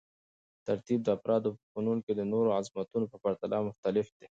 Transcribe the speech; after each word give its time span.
ترتیب 0.67 0.99
د 1.03 1.09
افرادو 1.17 1.49
په 1.57 1.63
فنون 1.71 1.97
کې 2.05 2.13
د 2.15 2.21
نورو 2.31 2.49
عظمتونو 2.57 3.05
په 3.11 3.17
پرتله 3.23 3.57
مختلف 3.69 4.05
دی. 4.09 4.13